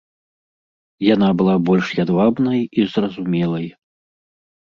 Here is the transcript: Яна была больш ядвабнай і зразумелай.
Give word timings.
Яна 1.07 1.29
была 1.41 1.55
больш 1.71 1.91
ядвабнай 2.05 2.61
і 2.65 2.81
зразумелай. 2.95 3.67